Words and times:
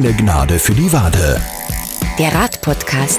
Keine 0.00 0.14
Gnade 0.14 0.60
für 0.60 0.74
die 0.74 0.92
Wade. 0.92 1.40
Der 2.20 2.32
Radpodcast. 2.32 3.18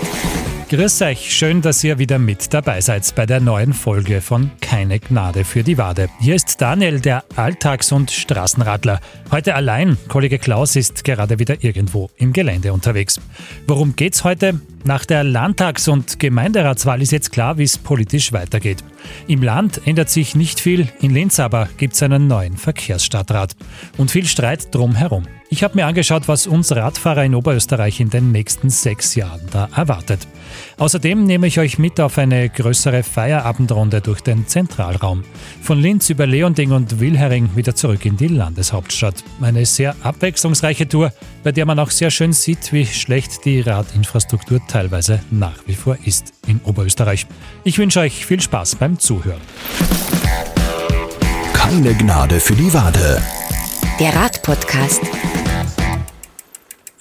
Grüß 0.70 1.02
euch, 1.02 1.36
schön, 1.36 1.62
dass 1.62 1.83
ihr 1.83 2.00
wieder 2.00 2.20
mit 2.20 2.54
dabei 2.54 2.79
seid 2.79 3.13
bei 3.16 3.25
der 3.25 3.41
neuen 3.41 3.73
Folge 3.73 4.21
von 4.21 4.50
Keine 4.62 5.02
Gnade 5.02 5.44
für 5.44 5.62
die 5.62 5.78
Wade. 5.78 6.07
Hier 6.21 6.36
ist 6.36 6.62
Daniel, 6.62 7.02
der 7.02 7.26
Alltags- 7.36 7.92
und 7.92 8.12
Straßenradler. 8.12 9.02
Heute 9.29 9.55
allein, 9.55 9.97
Kollege 10.07 10.39
Klaus 10.39 10.78
ist 10.78 11.04
gerade 11.04 11.38
wieder 11.38 11.61
irgendwo 11.65 12.10
im 12.15 12.32
Gelände 12.32 12.71
unterwegs. 12.71 13.20
Worum 13.68 13.98
geht's 13.98 14.23
heute? 14.23 14.61
Nach 14.86 15.04
der 15.04 15.25
Landtags- 15.25 15.89
und 15.89 16.18
Gemeinderatswahl 16.18 17.02
ist 17.02 17.11
jetzt 17.11 17.34
klar, 17.34 17.57
wie 17.57 17.64
es 17.64 17.77
politisch 17.77 18.32
weitergeht. 18.32 18.86
Im 19.28 19.44
Land 19.44 19.82
ändert 19.86 20.10
sich 20.10 20.36
nicht 20.36 20.60
viel, 20.60 20.88
in 21.02 21.14
Linz 21.14 21.39
aber 21.39 21.70
gibt 21.78 21.94
es 21.94 22.04
einen 22.04 22.28
neuen 22.28 22.57
Verkehrsstadtrat. 22.57 23.55
Und 23.98 24.12
viel 24.12 24.25
Streit 24.25 24.74
drumherum. 24.74 25.28
Ich 25.52 25.64
habe 25.64 25.75
mir 25.75 25.88
angeschaut, 25.88 26.28
was 26.28 26.46
uns 26.46 26.75
Radfahrer 26.75 27.24
in 27.24 27.33
Oberösterreich 27.33 28.00
in 28.00 28.11
den 28.11 28.32
nächsten 28.32 28.69
sechs 28.69 29.16
Jahren 29.16 29.47
da 29.52 29.68
erwartet. 29.75 30.28
Außerdem 30.79 31.25
nehme 31.25 31.47
ich 31.47 31.60
euch 31.60 31.78
mit 31.78 32.00
auf 32.00 32.17
eine 32.17 32.47
größere 32.47 33.03
Feierabendrunde 33.03 34.00
durch 34.00 34.22
den 34.22 34.47
Zentralraum. 34.47 35.25
Von 35.61 35.78
Linz 35.78 36.09
über 36.09 36.25
Leonding 36.25 36.72
und 36.72 37.02
Wilhering 37.02 37.50
wieder 37.55 37.75
zurück 37.75 38.05
in 38.05 38.16
die 38.16 38.30
Landeshauptstadt. 38.30 39.25
Eine 39.42 39.66
sehr 39.66 39.94
abwechslungsreiche 40.03 40.88
Tour, 40.88 41.11
bei 41.44 41.52
der 41.52 41.66
man 41.66 41.80
auch 41.80 41.92
sehr 41.92 42.11
schön 42.11 42.31
sieht, 42.31 42.72
wie 42.72 42.86
schlecht 42.86 43.44
die 43.44 43.59
Radinfrastruktur 43.59 44.61
teilweise 44.69 45.19
nach 45.31 45.67
wie 45.67 45.75
vor 45.75 45.97
ist 46.05 46.31
in 46.47 46.61
Oberösterreich. 46.64 47.27
Ich 47.66 47.77
wünsche 47.77 48.00
euch 48.00 48.25
viel 48.25 48.39
Spaß 48.39 48.75
beim 48.75 48.97
Zuhören. 48.97 49.41
Keine 51.52 51.94
Gnade 51.94 52.39
für 52.39 52.55
die 52.55 52.73
Wade. 52.73 53.22
Der 54.00 54.16
Radpodcast. 54.16 55.02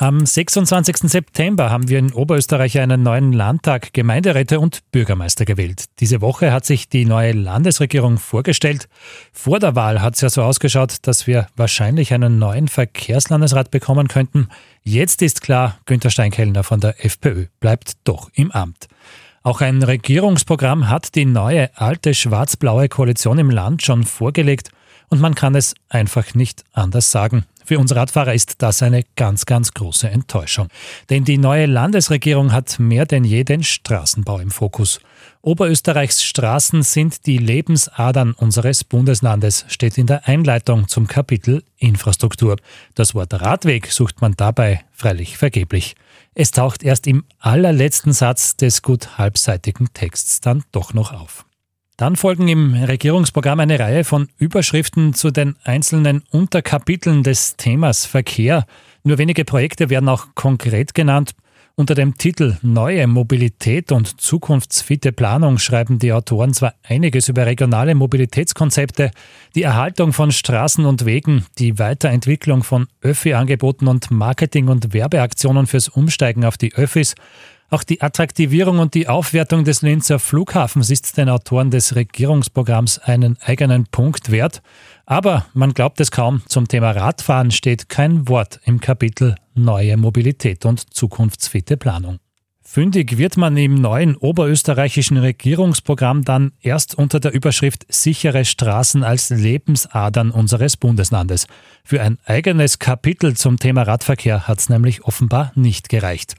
Am 0.00 0.24
26. 0.24 1.10
September 1.10 1.70
haben 1.70 1.88
wir 1.88 1.98
in 1.98 2.12
Oberösterreich 2.12 2.78
einen 2.78 3.02
neuen 3.02 3.32
Landtag, 3.32 3.92
Gemeinderäte 3.92 4.60
und 4.60 4.88
Bürgermeister 4.92 5.44
gewählt. 5.44 5.86
Diese 5.98 6.20
Woche 6.20 6.52
hat 6.52 6.64
sich 6.64 6.88
die 6.88 7.04
neue 7.04 7.32
Landesregierung 7.32 8.18
vorgestellt. 8.18 8.88
Vor 9.32 9.58
der 9.58 9.74
Wahl 9.74 10.00
hat 10.00 10.14
es 10.14 10.20
ja 10.20 10.30
so 10.30 10.44
ausgeschaut, 10.44 10.98
dass 11.02 11.26
wir 11.26 11.48
wahrscheinlich 11.56 12.14
einen 12.14 12.38
neuen 12.38 12.68
Verkehrslandesrat 12.68 13.72
bekommen 13.72 14.06
könnten. 14.06 14.50
Jetzt 14.84 15.20
ist 15.20 15.42
klar, 15.42 15.80
Günter 15.84 16.10
Steinkellner 16.10 16.62
von 16.62 16.78
der 16.78 17.04
FPÖ 17.04 17.46
bleibt 17.58 17.94
doch 18.04 18.30
im 18.34 18.52
Amt. 18.52 18.86
Auch 19.42 19.60
ein 19.62 19.82
Regierungsprogramm 19.82 20.88
hat 20.88 21.16
die 21.16 21.24
neue 21.24 21.76
alte 21.76 22.14
schwarz-blaue 22.14 22.88
Koalition 22.88 23.40
im 23.40 23.50
Land 23.50 23.82
schon 23.82 24.04
vorgelegt 24.04 24.70
und 25.08 25.20
man 25.20 25.34
kann 25.34 25.54
es 25.54 25.74
einfach 25.88 26.34
nicht 26.34 26.64
anders 26.72 27.10
sagen. 27.10 27.44
Für 27.68 27.78
uns 27.78 27.94
Radfahrer 27.94 28.32
ist 28.32 28.62
das 28.62 28.82
eine 28.82 29.04
ganz, 29.14 29.44
ganz 29.44 29.74
große 29.74 30.08
Enttäuschung. 30.08 30.68
Denn 31.10 31.24
die 31.24 31.36
neue 31.36 31.66
Landesregierung 31.66 32.50
hat 32.52 32.78
mehr 32.78 33.04
denn 33.04 33.24
je 33.24 33.44
den 33.44 33.62
Straßenbau 33.62 34.38
im 34.38 34.50
Fokus. 34.50 35.00
Oberösterreichs 35.42 36.24
Straßen 36.24 36.82
sind 36.82 37.26
die 37.26 37.36
Lebensadern 37.36 38.32
unseres 38.32 38.84
Bundeslandes, 38.84 39.66
steht 39.68 39.98
in 39.98 40.06
der 40.06 40.26
Einleitung 40.26 40.88
zum 40.88 41.08
Kapitel 41.08 41.62
Infrastruktur. 41.76 42.56
Das 42.94 43.14
Wort 43.14 43.34
Radweg 43.34 43.92
sucht 43.92 44.22
man 44.22 44.32
dabei 44.34 44.80
freilich 44.90 45.36
vergeblich. 45.36 45.94
Es 46.34 46.52
taucht 46.52 46.82
erst 46.82 47.06
im 47.06 47.24
allerletzten 47.38 48.14
Satz 48.14 48.56
des 48.56 48.80
gut 48.80 49.18
halbseitigen 49.18 49.92
Texts 49.92 50.40
dann 50.40 50.64
doch 50.72 50.94
noch 50.94 51.12
auf. 51.12 51.44
Dann 51.98 52.14
folgen 52.14 52.46
im 52.46 52.74
Regierungsprogramm 52.74 53.58
eine 53.58 53.80
Reihe 53.80 54.04
von 54.04 54.28
Überschriften 54.38 55.14
zu 55.14 55.32
den 55.32 55.56
einzelnen 55.64 56.22
Unterkapiteln 56.30 57.24
des 57.24 57.56
Themas 57.56 58.06
Verkehr. 58.06 58.66
Nur 59.02 59.18
wenige 59.18 59.44
Projekte 59.44 59.90
werden 59.90 60.08
auch 60.08 60.28
konkret 60.36 60.94
genannt. 60.94 61.32
Unter 61.74 61.96
dem 61.96 62.16
Titel 62.16 62.56
Neue 62.62 63.08
Mobilität 63.08 63.90
und 63.90 64.20
zukunftsfitte 64.20 65.10
Planung 65.10 65.58
schreiben 65.58 65.98
die 65.98 66.12
Autoren 66.12 66.54
zwar 66.54 66.74
einiges 66.84 67.28
über 67.28 67.46
regionale 67.46 67.96
Mobilitätskonzepte, 67.96 69.10
die 69.56 69.64
Erhaltung 69.64 70.12
von 70.12 70.30
Straßen 70.30 70.86
und 70.86 71.04
Wegen, 71.04 71.46
die 71.58 71.80
Weiterentwicklung 71.80 72.62
von 72.62 72.86
Öffi-Angeboten 73.00 73.88
und 73.88 74.12
Marketing- 74.12 74.68
und 74.68 74.92
Werbeaktionen 74.92 75.66
fürs 75.66 75.88
Umsteigen 75.88 76.44
auf 76.44 76.56
die 76.56 76.74
Öffis, 76.74 77.16
auch 77.70 77.82
die 77.82 78.00
Attraktivierung 78.00 78.78
und 78.78 78.94
die 78.94 79.08
Aufwertung 79.08 79.64
des 79.64 79.82
Linzer 79.82 80.18
Flughafens 80.18 80.90
ist 80.90 81.16
den 81.18 81.28
Autoren 81.28 81.70
des 81.70 81.94
Regierungsprogramms 81.94 82.98
einen 82.98 83.36
eigenen 83.42 83.86
Punkt 83.86 84.30
wert. 84.30 84.62
Aber 85.04 85.46
man 85.52 85.74
glaubt 85.74 86.00
es 86.00 86.10
kaum, 86.10 86.42
zum 86.46 86.66
Thema 86.66 86.92
Radfahren 86.92 87.50
steht 87.50 87.88
kein 87.88 88.28
Wort 88.28 88.60
im 88.64 88.80
Kapitel 88.80 89.34
Neue 89.54 89.96
Mobilität 89.96 90.64
und 90.64 90.94
zukunftsfitte 90.94 91.76
Planung. 91.76 92.18
Fündig 92.70 93.16
wird 93.16 93.38
man 93.38 93.56
im 93.56 93.76
neuen 93.76 94.14
oberösterreichischen 94.14 95.16
Regierungsprogramm 95.16 96.22
dann 96.22 96.52
erst 96.60 96.94
unter 96.94 97.18
der 97.18 97.32
Überschrift 97.32 97.86
Sichere 97.88 98.44
Straßen 98.44 99.02
als 99.04 99.30
Lebensadern 99.30 100.30
unseres 100.30 100.76
Bundeslandes. 100.76 101.46
Für 101.82 102.02
ein 102.02 102.18
eigenes 102.26 102.78
Kapitel 102.78 103.34
zum 103.36 103.58
Thema 103.58 103.84
Radverkehr 103.84 104.46
hat 104.46 104.58
es 104.58 104.68
nämlich 104.68 105.04
offenbar 105.04 105.50
nicht 105.54 105.88
gereicht. 105.88 106.36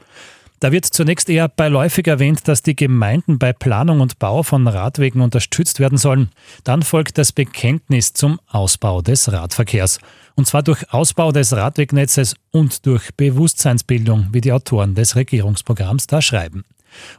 Da 0.59 0.71
wird 0.73 0.85
zunächst 0.85 1.29
eher 1.29 1.47
beiläufig 1.47 2.07
erwähnt, 2.07 2.47
dass 2.47 2.61
die 2.61 2.75
Gemeinden 2.75 3.39
bei 3.39 3.53
Planung 3.53 4.01
und 4.01 4.19
Bau 4.19 4.43
von 4.43 4.67
Radwegen 4.67 5.21
unterstützt 5.21 5.79
werden 5.79 5.97
sollen. 5.97 6.29
Dann 6.63 6.83
folgt 6.83 7.17
das 7.17 7.31
Bekenntnis 7.31 8.13
zum 8.13 8.39
Ausbau 8.47 9.01
des 9.01 9.31
Radverkehrs. 9.31 9.99
Und 10.35 10.47
zwar 10.47 10.63
durch 10.63 10.93
Ausbau 10.93 11.31
des 11.31 11.53
Radwegnetzes 11.53 12.35
und 12.51 12.85
durch 12.85 13.13
Bewusstseinsbildung, 13.15 14.27
wie 14.31 14.41
die 14.41 14.51
Autoren 14.51 14.95
des 14.95 15.15
Regierungsprogramms 15.15 16.07
da 16.07 16.21
schreiben. 16.21 16.65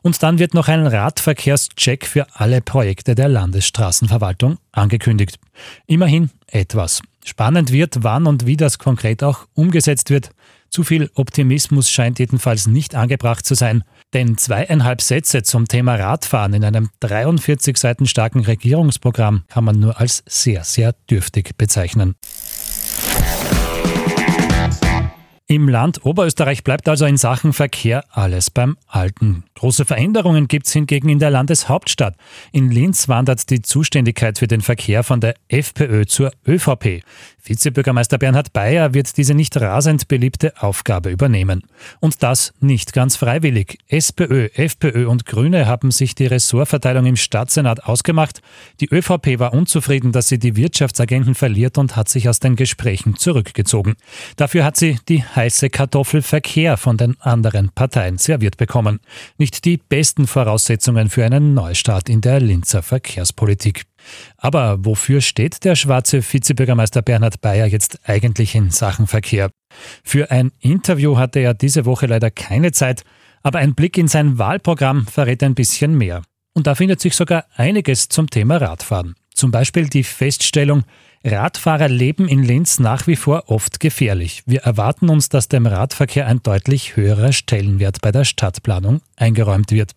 Und 0.02 0.22
dann 0.22 0.38
wird 0.38 0.54
noch 0.54 0.68
ein 0.68 0.86
Radverkehrscheck 0.86 2.06
für 2.06 2.26
alle 2.34 2.60
Projekte 2.60 3.14
der 3.14 3.28
Landesstraßenverwaltung 3.28 4.58
angekündigt. 4.72 5.38
Immerhin 5.86 6.30
etwas. 6.46 7.02
Spannend 7.24 7.70
wird, 7.70 8.02
wann 8.02 8.26
und 8.26 8.46
wie 8.46 8.56
das 8.56 8.78
konkret 8.78 9.22
auch 9.22 9.46
umgesetzt 9.54 10.10
wird. 10.10 10.30
Zu 10.70 10.84
viel 10.84 11.10
Optimismus 11.14 11.90
scheint 11.90 12.20
jedenfalls 12.20 12.68
nicht 12.68 12.94
angebracht 12.94 13.44
zu 13.44 13.56
sein, 13.56 13.82
denn 14.12 14.38
zweieinhalb 14.38 15.02
Sätze 15.02 15.42
zum 15.42 15.66
Thema 15.66 15.96
Radfahren 15.96 16.54
in 16.54 16.64
einem 16.64 16.90
43 17.00 17.76
Seiten 17.76 18.06
starken 18.06 18.44
Regierungsprogramm 18.44 19.42
kann 19.48 19.64
man 19.64 19.80
nur 19.80 19.98
als 19.98 20.22
sehr, 20.26 20.62
sehr 20.62 20.94
dürftig 21.10 21.56
bezeichnen. 21.58 22.14
Im 25.48 25.68
Land 25.68 26.06
Oberösterreich 26.06 26.62
bleibt 26.62 26.88
also 26.88 27.04
in 27.04 27.16
Sachen 27.16 27.52
Verkehr 27.52 28.04
alles 28.08 28.50
beim 28.50 28.76
Alten. 28.86 29.42
Große 29.60 29.84
Veränderungen 29.84 30.48
gibt 30.48 30.68
es 30.68 30.72
hingegen 30.72 31.10
in 31.10 31.18
der 31.18 31.28
Landeshauptstadt. 31.28 32.16
In 32.50 32.70
Linz 32.70 33.08
wandert 33.08 33.50
die 33.50 33.60
Zuständigkeit 33.60 34.38
für 34.38 34.46
den 34.46 34.62
Verkehr 34.62 35.02
von 35.02 35.20
der 35.20 35.34
FPÖ 35.48 36.06
zur 36.06 36.32
ÖVP. 36.48 37.02
Vizebürgermeister 37.42 38.16
Bernhard 38.16 38.52
Bayer 38.52 38.94
wird 38.94 39.16
diese 39.16 39.34
nicht 39.34 39.60
rasend 39.60 40.08
beliebte 40.08 40.54
Aufgabe 40.62 41.10
übernehmen. 41.10 41.62
Und 42.00 42.22
das 42.22 42.54
nicht 42.60 42.94
ganz 42.94 43.16
freiwillig. 43.16 43.78
SPÖ, 43.88 44.48
FPÖ 44.54 45.06
und 45.06 45.26
Grüne 45.26 45.66
haben 45.66 45.90
sich 45.90 46.14
die 46.14 46.26
Ressortverteilung 46.26 47.04
im 47.06 47.16
Stadtsenat 47.16 47.84
ausgemacht. 47.84 48.40
Die 48.80 48.88
ÖVP 48.90 49.38
war 49.38 49.52
unzufrieden, 49.52 50.12
dass 50.12 50.28
sie 50.28 50.38
die 50.38 50.56
Wirtschaftsagenten 50.56 51.34
verliert 51.34 51.76
und 51.76 51.96
hat 51.96 52.08
sich 52.08 52.28
aus 52.28 52.40
den 52.40 52.56
Gesprächen 52.56 53.16
zurückgezogen. 53.16 53.96
Dafür 54.36 54.64
hat 54.64 54.76
sie 54.76 54.98
die 55.08 55.22
heiße 55.22 55.68
Kartoffel 55.68 56.22
Verkehr 56.22 56.76
von 56.78 56.96
den 56.96 57.20
anderen 57.20 57.70
Parteien 57.74 58.18
serviert 58.18 58.56
bekommen. 58.56 59.00
Nicht 59.38 59.49
die 59.50 59.76
besten 59.76 60.26
Voraussetzungen 60.26 61.10
für 61.10 61.24
einen 61.24 61.54
Neustart 61.54 62.08
in 62.08 62.20
der 62.20 62.40
Linzer 62.40 62.82
Verkehrspolitik. 62.82 63.84
Aber 64.36 64.84
wofür 64.84 65.20
steht 65.20 65.64
der 65.64 65.76
schwarze 65.76 66.22
Vizebürgermeister 66.22 67.02
Bernhard 67.02 67.40
Bayer 67.40 67.66
jetzt 67.66 68.00
eigentlich 68.08 68.54
in 68.54 68.70
Sachen 68.70 69.06
Verkehr? 69.06 69.50
Für 70.04 70.30
ein 70.30 70.52
Interview 70.60 71.16
hatte 71.16 71.40
er 71.40 71.54
diese 71.54 71.84
Woche 71.84 72.06
leider 72.06 72.30
keine 72.30 72.72
Zeit, 72.72 73.04
aber 73.42 73.58
ein 73.58 73.74
Blick 73.74 73.98
in 73.98 74.08
sein 74.08 74.38
Wahlprogramm 74.38 75.06
verrät 75.06 75.42
ein 75.42 75.54
bisschen 75.54 75.96
mehr. 75.96 76.22
Und 76.54 76.66
da 76.66 76.74
findet 76.74 77.00
sich 77.00 77.14
sogar 77.14 77.44
einiges 77.56 78.08
zum 78.08 78.28
Thema 78.28 78.56
Radfahren. 78.56 79.14
Zum 79.34 79.50
Beispiel 79.50 79.88
die 79.88 80.04
Feststellung, 80.04 80.84
Radfahrer 81.22 81.88
leben 81.88 82.28
in 82.28 82.42
Linz 82.42 82.78
nach 82.78 83.06
wie 83.06 83.16
vor 83.16 83.44
oft 83.50 83.78
gefährlich. 83.78 84.42
Wir 84.46 84.62
erwarten 84.62 85.10
uns, 85.10 85.28
dass 85.28 85.48
dem 85.48 85.66
Radverkehr 85.66 86.26
ein 86.26 86.42
deutlich 86.42 86.96
höherer 86.96 87.32
Stellenwert 87.32 88.00
bei 88.00 88.10
der 88.10 88.24
Stadtplanung 88.24 89.02
eingeräumt 89.16 89.70
wird. 89.70 89.92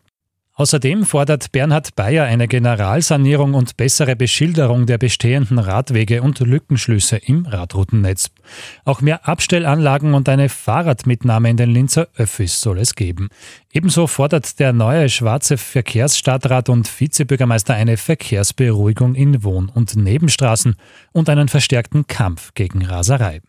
Außerdem 0.55 1.03
fordert 1.05 1.51
Bernhard 1.51 1.95
Bayer 1.95 2.25
eine 2.25 2.47
Generalsanierung 2.47 3.55
und 3.55 3.75
bessere 3.75 4.15
Beschilderung 4.15 4.85
der 4.85 4.99
bestehenden 4.99 5.57
Radwege 5.57 6.21
und 6.21 6.39
Lückenschlüsse 6.39 7.17
im 7.17 7.47
Radroutennetz. 7.47 8.29
Auch 8.85 9.01
mehr 9.01 9.27
Abstellanlagen 9.27 10.13
und 10.13 10.29
eine 10.29 10.49
Fahrradmitnahme 10.49 11.49
in 11.49 11.57
den 11.57 11.71
Linzer 11.71 12.07
Öffis 12.17 12.61
soll 12.61 12.77
es 12.77 12.93
geben. 12.93 13.29
Ebenso 13.71 14.05
fordert 14.05 14.59
der 14.59 14.73
neue 14.73 15.09
schwarze 15.09 15.57
Verkehrsstadtrat 15.57 16.69
und 16.69 16.87
Vizebürgermeister 16.87 17.73
eine 17.73 17.97
Verkehrsberuhigung 17.97 19.15
in 19.15 19.43
Wohn- 19.43 19.69
und 19.69 19.95
Nebenstraßen 19.95 20.75
und 21.13 21.29
einen 21.29 21.49
verstärkten 21.49 22.05
Kampf 22.05 22.53
gegen 22.53 22.85
Raserei. 22.85 23.41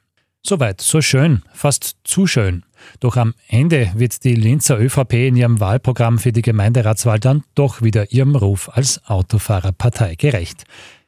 Soweit, 0.47 0.83
so 0.83 1.01
schön, 1.01 1.43
fast 1.55 1.97
zu 2.05 2.27
schön. 2.27 2.65
Doch 3.01 3.17
am 3.17 3.33
Ende 3.49 3.91
wird 3.95 4.25
die 4.25 4.35
Linzer 4.35 4.79
ÖVP 4.79 5.15
in 5.15 5.37
ihrem 5.37 5.59
Wahlprogramm 5.59 6.19
für 6.19 6.33
die 6.33 6.43
Gemeinderatswahl 6.43 7.19
dann 7.19 7.45
doch 7.55 7.81
wieder 7.81 8.13
ihrem 8.13 8.37
Ruf 8.37 8.69
als 8.71 9.03
Autofahrerpartei 9.07 10.17
gerecht. 10.17 10.65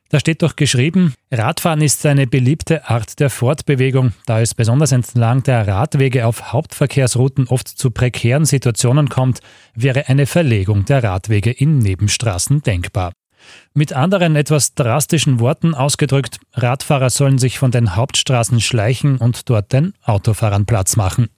Da 0.08 0.20
steht 0.20 0.40
doch 0.40 0.56
geschrieben, 0.56 1.12
Radfahren 1.30 1.82
ist 1.82 2.06
eine 2.06 2.26
beliebte 2.26 2.88
Art 2.88 3.20
der 3.20 3.28
Fortbewegung, 3.28 4.12
da 4.24 4.40
es 4.40 4.54
besonders 4.54 4.92
entlang 4.92 5.42
der 5.42 5.68
Radwege 5.68 6.26
auf 6.26 6.54
Hauptverkehrsrouten 6.54 7.48
oft 7.48 7.68
zu 7.68 7.90
prekären 7.90 8.46
Situationen 8.46 9.10
kommt, 9.10 9.40
wäre 9.74 10.08
eine 10.08 10.24
Verlegung 10.24 10.86
der 10.86 11.04
Radwege 11.04 11.50
in 11.50 11.78
Nebenstraßen 11.78 12.62
denkbar. 12.62 13.12
Mit 13.74 13.92
anderen 13.92 14.36
etwas 14.36 14.74
drastischen 14.74 15.40
Worten 15.40 15.74
ausgedrückt, 15.74 16.38
Radfahrer 16.54 17.10
sollen 17.10 17.38
sich 17.38 17.58
von 17.58 17.70
den 17.70 17.96
Hauptstraßen 17.96 18.60
schleichen 18.60 19.18
und 19.18 19.50
dort 19.50 19.72
den 19.72 19.94
Autofahrern 20.04 20.66
Platz 20.66 20.96
machen. 20.96 21.28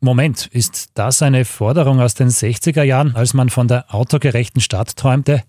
Moment, 0.00 0.46
ist 0.46 0.90
das 0.94 1.22
eine 1.22 1.44
Forderung 1.44 2.00
aus 2.00 2.14
den 2.14 2.28
60er 2.28 2.82
Jahren, 2.82 3.14
als 3.14 3.34
man 3.34 3.48
von 3.48 3.68
der 3.68 3.94
autogerechten 3.94 4.60
Stadt 4.60 4.96
träumte? 4.96 5.42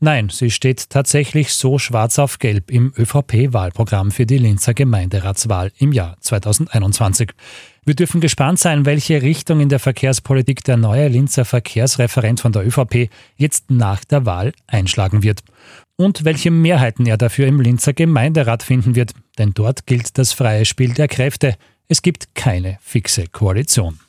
Nein, 0.00 0.28
sie 0.28 0.50
steht 0.50 0.90
tatsächlich 0.90 1.54
so 1.54 1.78
schwarz 1.78 2.18
auf 2.18 2.38
gelb 2.38 2.70
im 2.70 2.92
ÖVP-Wahlprogramm 2.96 4.10
für 4.10 4.26
die 4.26 4.38
Linzer 4.38 4.74
Gemeinderatswahl 4.74 5.70
im 5.78 5.92
Jahr 5.92 6.16
2021. 6.20 7.30
Wir 7.86 7.94
dürfen 7.94 8.20
gespannt 8.20 8.58
sein, 8.58 8.86
welche 8.86 9.22
Richtung 9.22 9.60
in 9.60 9.68
der 9.68 9.78
Verkehrspolitik 9.78 10.64
der 10.64 10.76
neue 10.76 11.08
Linzer 11.08 11.44
Verkehrsreferent 11.44 12.40
von 12.40 12.52
der 12.52 12.66
ÖVP 12.66 13.10
jetzt 13.36 13.70
nach 13.70 14.04
der 14.04 14.26
Wahl 14.26 14.52
einschlagen 14.66 15.22
wird. 15.22 15.42
Und 15.96 16.24
welche 16.24 16.50
Mehrheiten 16.50 17.06
er 17.06 17.16
dafür 17.16 17.46
im 17.46 17.60
Linzer 17.60 17.92
Gemeinderat 17.92 18.62
finden 18.62 18.96
wird, 18.96 19.12
denn 19.38 19.52
dort 19.54 19.86
gilt 19.86 20.18
das 20.18 20.32
freie 20.32 20.64
Spiel 20.64 20.92
der 20.94 21.08
Kräfte. 21.08 21.56
Es 21.86 22.02
gibt 22.02 22.34
keine 22.34 22.78
fixe 22.80 23.26
Koalition. 23.28 24.00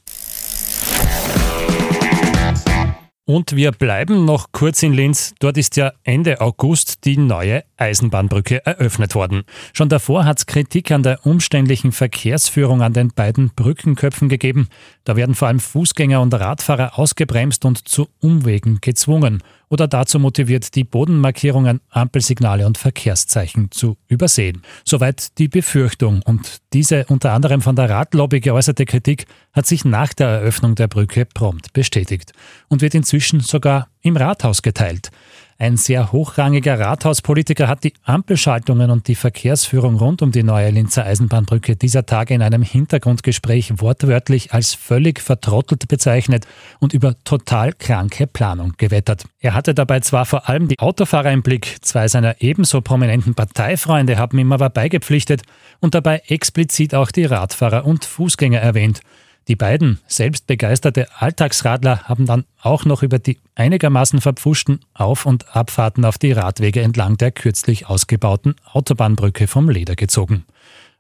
Und 3.28 3.56
wir 3.56 3.72
bleiben 3.72 4.24
noch 4.24 4.52
kurz 4.52 4.84
in 4.84 4.94
Linz. 4.94 5.34
Dort 5.40 5.58
ist 5.58 5.78
ja 5.78 5.94
Ende 6.04 6.42
August 6.42 7.06
die 7.06 7.18
neue 7.18 7.64
Eisenbahnbrücke 7.76 8.64
eröffnet 8.64 9.16
worden. 9.16 9.46
Schon 9.74 9.90
davor 9.90 10.26
hat 10.26 10.38
es 10.38 10.46
Kritik 10.46 10.92
an 10.92 11.02
der 11.02 11.26
umständlichen 11.26 11.92
Verkehrsführung 11.92 12.84
an 12.84 12.94
den 12.94 13.10
beiden 13.10 13.50
Brückenköpfen 13.50 14.30
gegeben. 14.30 14.70
Da 15.06 15.16
werden 15.16 15.34
vor 15.34 15.48
allem 15.48 15.60
Fußgänger 15.60 16.22
und 16.22 16.36
Radfahrer 16.36 17.00
ausgebremst 17.00 17.66
und 17.66 17.88
zu 17.88 18.08
Umwegen 18.20 18.78
gezwungen 18.82 19.42
oder 19.76 19.90
dazu 19.90 20.20
motiviert, 20.20 20.74
die 20.76 20.86
Bodenmarkierungen, 20.86 21.82
Ampelsignale 21.90 22.66
und 22.66 22.78
Verkehrszeichen 22.78 23.72
zu 23.72 23.98
übersehen. 24.08 24.62
Soweit 24.86 25.38
die 25.38 25.50
Befürchtung. 25.50 26.22
Und 26.24 26.60
diese 26.72 27.04
unter 27.10 27.34
anderem 27.34 27.62
von 27.62 27.76
der 27.76 27.90
Radlobby 27.90 28.40
geäußerte 28.40 28.86
Kritik 28.86 29.26
hat 29.52 29.66
sich 29.66 29.84
nach 29.84 30.14
der 30.14 30.30
Eröffnung 30.30 30.76
der 30.76 30.88
Brücke 30.88 31.26
prompt 31.26 31.74
bestätigt 31.74 32.32
und 32.70 32.82
wird 32.82 32.96
inzwischen 32.96 33.42
sogar 33.42 33.90
im 34.02 34.16
Rathaus 34.16 34.62
geteilt. 34.62 35.12
Ein 35.58 35.78
sehr 35.78 36.12
hochrangiger 36.12 36.78
Rathauspolitiker 36.78 37.70
hat 37.70 37.86
die 37.86 37.94
Ampelschaltungen 38.04 38.92
und 38.92 39.08
die 39.08 39.16
Verkehrsführung 39.16 39.96
rund 39.96 40.22
um 40.22 40.34
die 40.34 40.44
neue 40.44 40.70
Linzer 40.70 41.06
Eisenbahnbrücke 41.06 41.78
dieser 41.78 42.06
Tage 42.06 42.34
in 42.34 42.42
einem 42.42 42.62
Hintergrundgespräch 42.62 43.72
wortwörtlich 43.80 44.54
als 44.54 44.74
völlig 44.74 45.22
vertrottelt 45.22 45.88
bezeichnet 45.88 46.46
und 46.82 46.94
über 46.94 47.16
total 47.24 47.72
kranke 47.72 48.28
Planung 48.28 48.74
gewettert. 48.78 49.24
Er 49.40 49.54
hatte 49.54 49.74
dabei 49.74 50.02
zwar 50.02 50.26
vor 50.26 50.50
allem 50.50 50.68
die 50.68 50.80
Autofahrer 50.80 51.32
im 51.32 51.42
Blick, 51.42 51.78
zwei 51.80 52.10
seiner 52.10 52.42
ebenso 52.42 52.82
prominenten 52.82 53.34
Parteifreunde 53.34 54.18
haben 54.18 54.38
ihm 54.38 54.52
aber 54.52 54.70
beigepflichtet 54.70 55.44
und 55.80 55.96
dabei 55.96 56.22
explizit 56.28 56.94
auch 56.94 57.12
die 57.12 57.24
Radfahrer 57.24 57.86
und 57.86 58.04
Fußgänger 58.04 58.60
erwähnt. 58.60 59.00
Die 59.48 59.56
beiden 59.56 60.00
selbstbegeisterte 60.08 61.08
Alltagsradler 61.20 62.04
haben 62.04 62.26
dann 62.26 62.46
auch 62.62 62.86
noch 62.86 63.04
über 63.04 63.20
die 63.20 63.38
einigermaßen 63.54 64.20
verpfuschten 64.20 64.80
Auf- 64.94 65.28
und 65.28 65.56
Abfahrten 65.56 66.04
auf 66.04 66.18
die 66.18 66.32
Radwege 66.32 66.82
entlang 66.82 67.18
der 67.18 67.32
kürzlich 67.32 67.88
ausgebauten 67.88 68.56
Autobahnbrücke 68.72 69.48
vom 69.48 69.70
Leder 69.70 69.96
gezogen. 69.96 70.46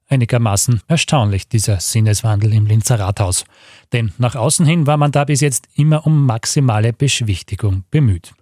Einigermaßen 0.07 0.81
erstaunlich 0.87 1.47
dieser 1.47 1.79
Sinneswandel 1.79 2.53
im 2.53 2.67
Linzer 2.67 2.99
Rathaus. 2.99 3.45
Denn 3.91 4.11
nach 4.19 4.35
außen 4.35 4.65
hin 4.65 4.85
war 4.85 4.97
man 4.97 5.11
da 5.11 5.25
bis 5.25 5.41
jetzt 5.41 5.67
immer 5.73 6.05
um 6.05 6.27
maximale 6.27 6.93
Beschwichtigung 6.93 7.83
bemüht. 7.89 8.33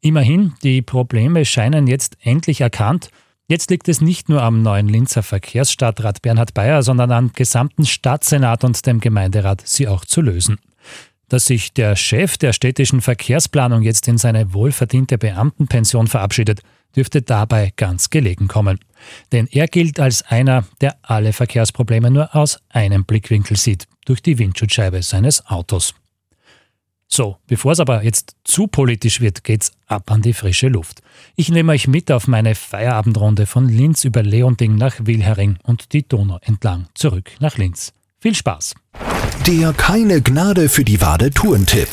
Immerhin, 0.00 0.54
die 0.62 0.80
Probleme 0.80 1.44
scheinen 1.44 1.86
jetzt 1.86 2.16
endlich 2.22 2.62
erkannt 2.62 3.10
Jetzt 3.52 3.68
liegt 3.68 3.86
es 3.90 4.00
nicht 4.00 4.30
nur 4.30 4.42
am 4.42 4.62
neuen 4.62 4.88
Linzer 4.88 5.22
Verkehrsstadtrat 5.22 6.22
Bernhard 6.22 6.54
Bayer, 6.54 6.82
sondern 6.82 7.12
am 7.12 7.32
gesamten 7.34 7.84
Stadtsenat 7.84 8.64
und 8.64 8.86
dem 8.86 8.98
Gemeinderat, 8.98 9.60
sie 9.66 9.88
auch 9.88 10.06
zu 10.06 10.22
lösen. 10.22 10.58
Dass 11.28 11.44
sich 11.44 11.74
der 11.74 11.94
Chef 11.94 12.38
der 12.38 12.54
städtischen 12.54 13.02
Verkehrsplanung 13.02 13.82
jetzt 13.82 14.08
in 14.08 14.16
seine 14.16 14.54
wohlverdiente 14.54 15.18
Beamtenpension 15.18 16.06
verabschiedet, 16.06 16.62
dürfte 16.96 17.20
dabei 17.20 17.74
ganz 17.76 18.08
gelegen 18.08 18.48
kommen. 18.48 18.80
Denn 19.32 19.46
er 19.48 19.66
gilt 19.66 20.00
als 20.00 20.22
einer, 20.22 20.64
der 20.80 20.96
alle 21.02 21.34
Verkehrsprobleme 21.34 22.10
nur 22.10 22.34
aus 22.34 22.58
einem 22.70 23.04
Blickwinkel 23.04 23.58
sieht, 23.58 23.86
durch 24.06 24.22
die 24.22 24.38
Windschutzscheibe 24.38 25.02
seines 25.02 25.44
Autos. 25.46 25.94
So, 27.14 27.36
bevor 27.46 27.72
es 27.72 27.80
aber 27.80 28.02
jetzt 28.04 28.36
zu 28.42 28.68
politisch 28.68 29.20
wird, 29.20 29.44
geht's 29.44 29.72
ab 29.86 30.10
an 30.10 30.22
die 30.22 30.32
frische 30.32 30.68
Luft. 30.68 31.02
Ich 31.36 31.50
nehme 31.50 31.72
euch 31.72 31.86
mit 31.86 32.10
auf 32.10 32.26
meine 32.26 32.54
Feierabendrunde 32.54 33.44
von 33.44 33.68
Linz 33.68 34.04
über 34.04 34.22
Leonding 34.22 34.76
nach 34.76 34.94
Wilhering 34.98 35.58
und 35.62 35.92
die 35.92 36.08
Donau 36.08 36.38
entlang 36.40 36.86
zurück 36.94 37.32
nach 37.38 37.58
Linz. 37.58 37.92
Viel 38.18 38.34
Spaß! 38.34 38.74
Der 39.46 39.74
keine 39.74 40.22
Gnade 40.22 40.70
für 40.70 40.84
die 40.84 41.02
Wade 41.02 41.30
Tourentipp. 41.30 41.88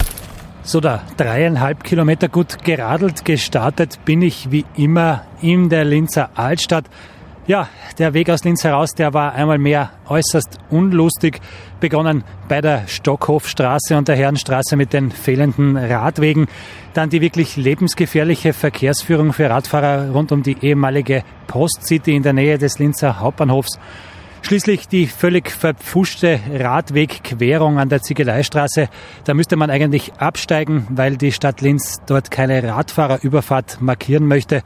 So, 0.64 0.80
da 0.80 1.04
dreieinhalb 1.18 1.84
Kilometer 1.84 2.30
gut 2.30 2.64
geradelt 2.64 3.26
gestartet 3.26 4.00
bin 4.06 4.22
ich 4.22 4.52
wie 4.52 4.64
immer 4.78 5.26
in 5.42 5.68
der 5.68 5.84
Linzer 5.84 6.30
Altstadt 6.36 6.86
ja, 7.50 7.68
der 7.98 8.14
Weg 8.14 8.30
aus 8.30 8.44
Linz 8.44 8.64
heraus, 8.64 8.94
der 8.94 9.16
war 9.16 9.34
einmal 9.34 9.58
mehr 9.58 9.90
äußerst 10.08 10.60
unlustig. 10.70 11.42
Begonnen 11.80 12.24
bei 12.48 12.62
der 12.62 12.88
Stockhofstraße 12.88 13.98
und 13.98 14.08
der 14.08 14.16
Herrenstraße 14.16 14.76
mit 14.76 14.94
den 14.94 15.10
fehlenden 15.10 15.76
Radwegen. 15.76 16.46
Dann 16.94 17.10
die 17.10 17.22
wirklich 17.22 17.58
lebensgefährliche 17.58 18.54
Verkehrsführung 18.54 19.34
für 19.34 19.50
Radfahrer 19.50 20.12
rund 20.12 20.32
um 20.32 20.44
die 20.44 20.58
ehemalige 20.62 21.24
Postcity 21.48 22.16
in 22.16 22.22
der 22.22 22.34
Nähe 22.34 22.60
des 22.60 22.78
Linzer 22.78 23.20
Hauptbahnhofs. 23.20 23.80
Schließlich 24.44 24.88
die 24.88 25.08
völlig 25.08 25.50
verpfuschte 25.50 26.40
Radwegquerung 26.54 27.80
an 27.80 27.90
der 27.90 28.04
Ziegeleistraße. 28.04 28.90
Da 29.24 29.34
müsste 29.34 29.56
man 29.56 29.72
eigentlich 29.72 30.14
absteigen, 30.20 30.86
weil 30.92 31.18
die 31.18 31.32
Stadt 31.32 31.62
Linz 31.62 31.98
dort 32.06 32.30
keine 32.30 32.64
Radfahrerüberfahrt 32.64 33.82
markieren 33.82 34.28
möchte. 34.28 34.62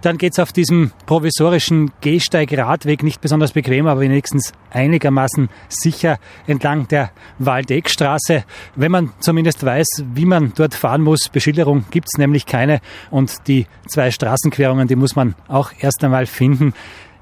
Dann 0.00 0.16
geht's 0.16 0.38
auf 0.38 0.52
diesem 0.52 0.92
provisorischen 1.06 1.90
Gehsteig-Radweg 2.00 3.02
nicht 3.02 3.20
besonders 3.20 3.52
bequem, 3.52 3.88
aber 3.88 4.00
wenigstens 4.00 4.52
einigermaßen 4.70 5.48
sicher 5.68 6.18
entlang 6.46 6.86
der 6.86 7.10
Waldeckstraße. 7.38 8.44
Wenn 8.76 8.92
man 8.92 9.12
zumindest 9.18 9.64
weiß, 9.64 10.04
wie 10.14 10.24
man 10.24 10.52
dort 10.54 10.74
fahren 10.74 11.02
muss, 11.02 11.28
Beschilderung 11.32 11.84
gibt's 11.90 12.16
nämlich 12.16 12.46
keine 12.46 12.80
und 13.10 13.48
die 13.48 13.66
zwei 13.88 14.12
Straßenquerungen, 14.12 14.86
die 14.86 14.96
muss 14.96 15.16
man 15.16 15.34
auch 15.48 15.72
erst 15.80 16.04
einmal 16.04 16.26
finden. 16.26 16.74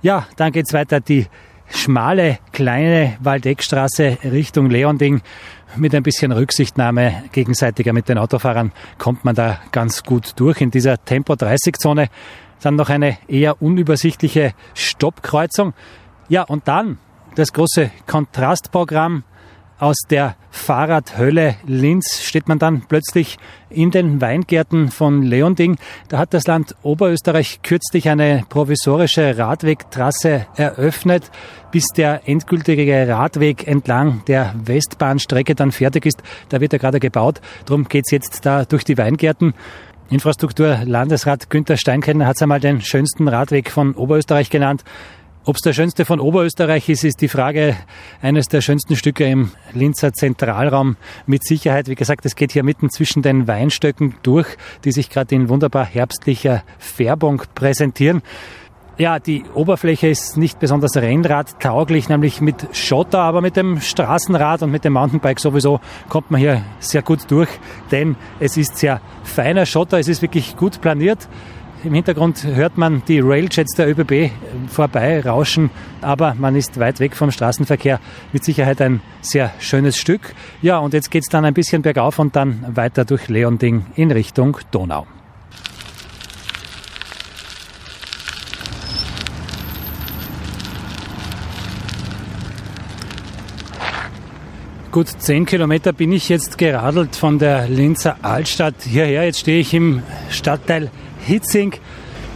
Ja, 0.02 0.26
dann 0.36 0.52
geht's 0.52 0.74
weiter 0.74 1.00
die 1.00 1.26
schmale, 1.68 2.38
kleine 2.52 3.16
Waldeckstraße 3.20 4.18
Richtung 4.24 4.70
Leonding. 4.70 5.22
Mit 5.76 5.94
ein 5.94 6.02
bisschen 6.02 6.32
Rücksichtnahme 6.32 7.24
gegenseitiger 7.32 7.92
mit 7.92 8.08
den 8.08 8.18
Autofahrern 8.18 8.72
kommt 8.98 9.24
man 9.24 9.34
da 9.34 9.60
ganz 9.72 10.02
gut 10.04 10.32
durch 10.36 10.60
in 10.60 10.70
dieser 10.70 11.02
Tempo-30-Zone. 11.04 12.08
Dann 12.62 12.76
noch 12.76 12.88
eine 12.88 13.18
eher 13.28 13.60
unübersichtliche 13.60 14.54
Stoppkreuzung. 14.74 15.74
Ja, 16.28 16.42
und 16.42 16.68
dann 16.68 16.98
das 17.36 17.52
große 17.52 17.90
Kontrastprogramm 18.06 19.24
aus 19.78 19.96
der 20.08 20.36
Fahrradhölle 20.50 21.56
Linz 21.66 22.22
steht 22.22 22.48
man 22.48 22.58
dann 22.58 22.84
plötzlich 22.88 23.36
in 23.68 23.90
den 23.90 24.22
Weingärten 24.22 24.90
von 24.90 25.22
Leonding. 25.22 25.76
Da 26.08 26.16
hat 26.16 26.32
das 26.32 26.46
Land 26.46 26.74
Oberösterreich 26.82 27.60
kürzlich 27.62 28.08
eine 28.08 28.44
provisorische 28.48 29.36
Radwegtrasse 29.36 30.46
eröffnet, 30.56 31.30
bis 31.72 31.88
der 31.88 32.26
endgültige 32.26 33.06
Radweg 33.06 33.68
entlang 33.68 34.22
der 34.26 34.54
Westbahnstrecke 34.64 35.54
dann 35.54 35.72
fertig 35.72 36.06
ist. 36.06 36.22
Da 36.48 36.60
wird 36.62 36.72
er 36.72 36.78
gerade 36.78 37.00
gebaut. 37.00 37.42
Darum 37.66 37.84
geht's 37.84 38.10
jetzt 38.10 38.46
da 38.46 38.64
durch 38.64 38.84
die 38.84 38.96
Weingärten. 38.96 39.52
Infrastruktur-Landesrat 40.08 41.50
Günther 41.50 41.76
Steinkenner 41.76 42.26
hat 42.26 42.36
es 42.36 42.42
einmal 42.42 42.60
den 42.60 42.80
schönsten 42.80 43.26
Radweg 43.26 43.72
von 43.72 43.94
Oberösterreich 43.94 44.50
genannt. 44.50 44.84
Ob 45.44 45.56
es 45.56 45.62
der 45.62 45.72
schönste 45.72 46.04
von 46.04 46.20
Oberösterreich 46.20 46.88
ist, 46.88 47.02
ist 47.02 47.20
die 47.20 47.28
Frage 47.28 47.76
eines 48.22 48.46
der 48.46 48.60
schönsten 48.60 48.94
Stücke 48.94 49.24
im 49.24 49.50
Linzer 49.74 50.12
Zentralraum. 50.12 50.96
Mit 51.26 51.44
Sicherheit, 51.44 51.88
wie 51.88 51.96
gesagt, 51.96 52.24
es 52.24 52.36
geht 52.36 52.52
hier 52.52 52.62
mitten 52.62 52.88
zwischen 52.88 53.22
den 53.22 53.48
Weinstöcken 53.48 54.14
durch, 54.22 54.46
die 54.84 54.92
sich 54.92 55.10
gerade 55.10 55.34
in 55.34 55.48
wunderbar 55.48 55.84
herbstlicher 55.84 56.62
Färbung 56.78 57.42
präsentieren. 57.56 58.22
Ja, 58.98 59.18
die 59.18 59.44
Oberfläche 59.52 60.08
ist 60.08 60.38
nicht 60.38 60.58
besonders 60.58 60.96
rennradtauglich, 60.96 62.08
nämlich 62.08 62.40
mit 62.40 62.66
Schotter, 62.74 63.18
aber 63.18 63.42
mit 63.42 63.54
dem 63.54 63.82
Straßenrad 63.82 64.62
und 64.62 64.70
mit 64.70 64.86
dem 64.86 64.94
Mountainbike 64.94 65.38
sowieso 65.38 65.80
kommt 66.08 66.30
man 66.30 66.40
hier 66.40 66.62
sehr 66.78 67.02
gut 67.02 67.30
durch, 67.30 67.50
denn 67.90 68.16
es 68.40 68.56
ist 68.56 68.78
sehr 68.78 69.02
feiner 69.22 69.66
Schotter, 69.66 69.98
es 69.98 70.08
ist 70.08 70.22
wirklich 70.22 70.56
gut 70.56 70.80
planiert. 70.80 71.28
Im 71.84 71.92
Hintergrund 71.92 72.42
hört 72.44 72.78
man 72.78 73.02
die 73.06 73.20
Railjets 73.20 73.74
der 73.74 73.86
ÖBB 73.86 74.30
vorbei 74.68 75.20
rauschen, 75.20 75.68
aber 76.00 76.34
man 76.34 76.56
ist 76.56 76.80
weit 76.80 76.98
weg 76.98 77.14
vom 77.14 77.30
Straßenverkehr. 77.30 78.00
Mit 78.32 78.44
Sicherheit 78.44 78.80
ein 78.80 79.02
sehr 79.20 79.52
schönes 79.58 79.98
Stück. 79.98 80.34
Ja, 80.62 80.78
und 80.78 80.94
jetzt 80.94 81.10
geht's 81.10 81.28
dann 81.28 81.44
ein 81.44 81.52
bisschen 81.52 81.82
bergauf 81.82 82.18
und 82.18 82.34
dann 82.34 82.64
weiter 82.74 83.04
durch 83.04 83.28
Leonding 83.28 83.84
in 83.94 84.10
Richtung 84.10 84.56
Donau. 84.70 85.06
Gut 94.96 95.10
zehn 95.18 95.44
Kilometer 95.44 95.92
bin 95.92 96.10
ich 96.10 96.30
jetzt 96.30 96.56
geradelt 96.56 97.16
von 97.16 97.38
der 97.38 97.68
Linzer 97.68 98.16
Altstadt 98.22 98.76
hierher. 98.82 99.24
Jetzt 99.26 99.40
stehe 99.40 99.60
ich 99.60 99.74
im 99.74 100.02
Stadtteil 100.30 100.90
Hitzing, 101.20 101.74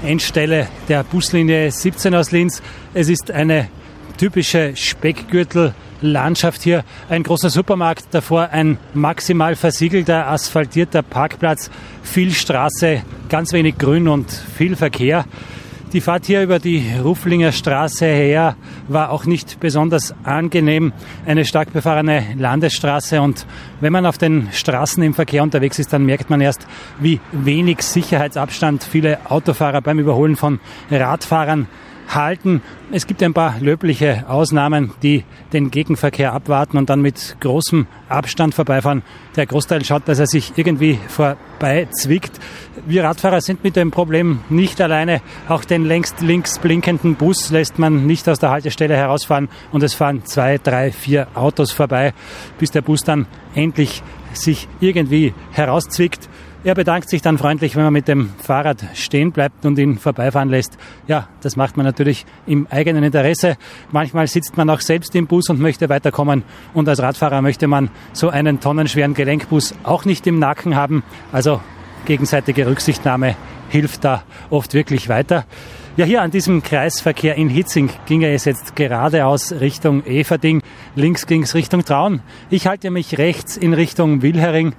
Endstelle 0.04 0.68
der 0.86 1.02
Buslinie 1.02 1.70
17 1.70 2.14
aus 2.14 2.32
Linz. 2.32 2.60
Es 2.92 3.08
ist 3.08 3.30
eine 3.30 3.68
typische 4.18 4.76
Speckgürtellandschaft 4.76 6.60
hier. 6.60 6.84
Ein 7.08 7.22
großer 7.22 7.48
Supermarkt, 7.48 8.08
davor 8.10 8.50
ein 8.50 8.76
maximal 8.92 9.56
versiegelter, 9.56 10.28
asphaltierter 10.28 11.00
Parkplatz, 11.00 11.70
viel 12.02 12.30
Straße, 12.30 13.00
ganz 13.30 13.54
wenig 13.54 13.78
Grün 13.78 14.06
und 14.06 14.30
viel 14.30 14.76
Verkehr. 14.76 15.24
Die 15.92 16.00
Fahrt 16.00 16.26
hier 16.26 16.44
über 16.44 16.60
die 16.60 16.84
Ruflinger 17.02 17.50
Straße 17.50 18.06
her 18.06 18.54
war 18.86 19.10
auch 19.10 19.24
nicht 19.24 19.58
besonders 19.58 20.14
angenehm. 20.22 20.92
Eine 21.26 21.44
stark 21.44 21.72
befahrene 21.72 22.26
Landesstraße 22.38 23.20
und 23.20 23.44
wenn 23.80 23.92
man 23.92 24.06
auf 24.06 24.16
den 24.16 24.48
Straßen 24.52 25.02
im 25.02 25.14
Verkehr 25.14 25.42
unterwegs 25.42 25.80
ist, 25.80 25.92
dann 25.92 26.06
merkt 26.06 26.30
man 26.30 26.40
erst, 26.40 26.64
wie 27.00 27.18
wenig 27.32 27.82
Sicherheitsabstand 27.82 28.84
viele 28.84 29.18
Autofahrer 29.28 29.80
beim 29.80 29.98
Überholen 29.98 30.36
von 30.36 30.60
Radfahrern 30.92 31.66
halten. 32.14 32.62
Es 32.92 33.06
gibt 33.06 33.22
ein 33.22 33.34
paar 33.34 33.58
löbliche 33.60 34.24
Ausnahmen, 34.28 34.92
die 35.02 35.24
den 35.52 35.70
Gegenverkehr 35.70 36.32
abwarten 36.32 36.76
und 36.76 36.90
dann 36.90 37.00
mit 37.00 37.36
großem 37.40 37.86
Abstand 38.08 38.54
vorbeifahren. 38.54 39.02
Der 39.36 39.46
Großteil 39.46 39.84
schaut, 39.84 40.08
dass 40.08 40.18
er 40.18 40.26
sich 40.26 40.52
irgendwie 40.56 40.98
vorbeizwickt. 41.08 42.40
Wir 42.86 43.04
Radfahrer 43.04 43.40
sind 43.40 43.62
mit 43.62 43.76
dem 43.76 43.90
Problem 43.90 44.40
nicht 44.48 44.80
alleine. 44.80 45.20
Auch 45.48 45.64
den 45.64 45.84
längst 45.84 46.20
links 46.20 46.58
blinkenden 46.58 47.14
Bus 47.14 47.50
lässt 47.50 47.78
man 47.78 48.06
nicht 48.06 48.28
aus 48.28 48.38
der 48.38 48.50
Haltestelle 48.50 48.96
herausfahren 48.96 49.48
und 49.72 49.82
es 49.82 49.94
fahren 49.94 50.24
zwei, 50.24 50.58
drei, 50.58 50.92
vier 50.92 51.28
Autos 51.34 51.72
vorbei, 51.72 52.12
bis 52.58 52.70
der 52.70 52.82
Bus 52.82 53.02
dann 53.02 53.26
endlich 53.54 54.02
sich 54.32 54.68
irgendwie 54.80 55.34
herauszwickt. 55.52 56.28
Er 56.62 56.74
bedankt 56.74 57.08
sich 57.08 57.22
dann 57.22 57.38
freundlich, 57.38 57.74
wenn 57.74 57.84
man 57.84 57.92
mit 57.94 58.06
dem 58.06 58.28
Fahrrad 58.36 58.84
stehen 58.92 59.32
bleibt 59.32 59.64
und 59.64 59.78
ihn 59.78 59.96
vorbeifahren 59.96 60.50
lässt. 60.50 60.76
Ja, 61.06 61.26
das 61.40 61.56
macht 61.56 61.78
man 61.78 61.86
natürlich 61.86 62.26
im 62.46 62.66
eigenen 62.68 63.02
Interesse. 63.02 63.56
Manchmal 63.92 64.26
sitzt 64.26 64.58
man 64.58 64.68
auch 64.68 64.80
selbst 64.80 65.14
im 65.14 65.26
Bus 65.26 65.48
und 65.48 65.58
möchte 65.58 65.88
weiterkommen. 65.88 66.42
Und 66.74 66.86
als 66.86 67.00
Radfahrer 67.00 67.40
möchte 67.40 67.66
man 67.66 67.88
so 68.12 68.28
einen 68.28 68.60
tonnenschweren 68.60 69.14
Gelenkbus 69.14 69.74
auch 69.84 70.04
nicht 70.04 70.26
im 70.26 70.38
Nacken 70.38 70.76
haben. 70.76 71.02
Also 71.32 71.62
gegenseitige 72.04 72.66
Rücksichtnahme 72.66 73.36
hilft 73.70 74.04
da 74.04 74.22
oft 74.50 74.74
wirklich 74.74 75.08
weiter. 75.08 75.46
Ja, 75.96 76.04
hier 76.04 76.22
an 76.22 76.30
diesem 76.30 76.62
Kreisverkehr 76.62 77.36
in 77.36 77.48
Hitzing 77.48 77.90
ging 78.06 78.22
es 78.22 78.44
jetzt 78.44 78.76
geradeaus 78.76 79.52
Richtung 79.52 80.04
Everding. 80.04 80.62
Links 80.94 81.26
ging 81.26 81.42
es 81.42 81.54
Richtung 81.54 81.84
Traun. 81.84 82.20
Ich 82.50 82.66
halte 82.66 82.90
mich 82.90 83.18
rechts 83.18 83.56
in 83.56 83.72
Richtung 83.72 84.22
Wilhering 84.22 84.74